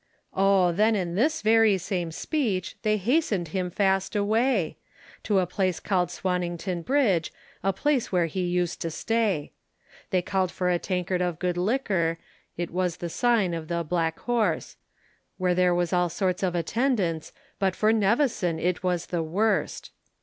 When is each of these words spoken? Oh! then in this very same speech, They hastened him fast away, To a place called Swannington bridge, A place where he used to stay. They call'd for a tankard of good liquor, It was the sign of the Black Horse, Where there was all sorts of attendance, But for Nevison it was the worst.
Oh! 0.33 0.71
then 0.71 0.95
in 0.95 1.13
this 1.13 1.43
very 1.43 1.77
same 1.77 2.11
speech, 2.11 2.75
They 2.81 2.97
hastened 2.97 3.49
him 3.49 3.69
fast 3.69 4.15
away, 4.15 4.77
To 5.21 5.37
a 5.37 5.45
place 5.45 5.79
called 5.79 6.09
Swannington 6.09 6.83
bridge, 6.83 7.31
A 7.61 7.71
place 7.71 8.11
where 8.11 8.25
he 8.25 8.41
used 8.41 8.81
to 8.81 8.89
stay. 8.89 9.51
They 10.09 10.23
call'd 10.23 10.51
for 10.51 10.71
a 10.71 10.79
tankard 10.79 11.21
of 11.21 11.37
good 11.37 11.55
liquor, 11.55 12.17
It 12.57 12.71
was 12.71 12.97
the 12.97 13.09
sign 13.09 13.53
of 13.53 13.67
the 13.67 13.83
Black 13.83 14.17
Horse, 14.21 14.75
Where 15.37 15.53
there 15.53 15.75
was 15.75 15.93
all 15.93 16.09
sorts 16.09 16.41
of 16.41 16.55
attendance, 16.55 17.31
But 17.59 17.75
for 17.75 17.93
Nevison 17.93 18.57
it 18.57 18.81
was 18.81 19.05
the 19.05 19.21
worst. 19.21 19.91